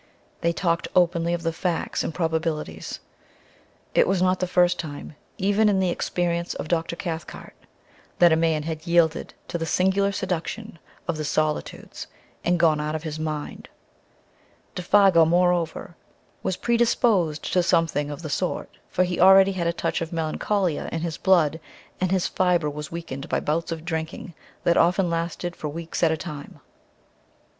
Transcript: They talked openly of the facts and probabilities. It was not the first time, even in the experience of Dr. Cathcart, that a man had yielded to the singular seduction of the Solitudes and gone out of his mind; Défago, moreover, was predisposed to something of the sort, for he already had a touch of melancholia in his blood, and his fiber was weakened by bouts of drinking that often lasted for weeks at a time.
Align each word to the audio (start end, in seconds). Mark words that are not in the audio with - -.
They 0.41 0.51
talked 0.51 0.87
openly 0.95 1.31
of 1.35 1.43
the 1.43 1.53
facts 1.53 2.03
and 2.03 2.11
probabilities. 2.11 3.01
It 3.93 4.07
was 4.07 4.19
not 4.19 4.39
the 4.39 4.47
first 4.47 4.79
time, 4.79 5.13
even 5.37 5.69
in 5.69 5.79
the 5.79 5.91
experience 5.91 6.55
of 6.55 6.67
Dr. 6.67 6.95
Cathcart, 6.95 7.53
that 8.17 8.31
a 8.31 8.35
man 8.35 8.63
had 8.63 8.87
yielded 8.87 9.35
to 9.47 9.59
the 9.59 9.65
singular 9.67 10.11
seduction 10.11 10.79
of 11.07 11.17
the 11.17 11.23
Solitudes 11.23 12.07
and 12.43 12.57
gone 12.59 12.79
out 12.81 12.95
of 12.95 13.03
his 13.03 13.19
mind; 13.19 13.69
Défago, 14.75 15.23
moreover, 15.27 15.95
was 16.41 16.57
predisposed 16.57 17.53
to 17.53 17.61
something 17.61 18.09
of 18.09 18.23
the 18.23 18.29
sort, 18.31 18.79
for 18.89 19.03
he 19.03 19.19
already 19.19 19.51
had 19.51 19.67
a 19.67 19.71
touch 19.73 20.01
of 20.01 20.11
melancholia 20.11 20.89
in 20.91 21.01
his 21.01 21.17
blood, 21.17 21.59
and 21.99 22.09
his 22.09 22.25
fiber 22.25 22.67
was 22.71 22.91
weakened 22.91 23.29
by 23.29 23.39
bouts 23.39 23.71
of 23.71 23.85
drinking 23.85 24.33
that 24.63 24.77
often 24.77 25.11
lasted 25.11 25.55
for 25.55 25.69
weeks 25.69 26.01
at 26.01 26.09
a 26.11 26.17
time. 26.17 26.59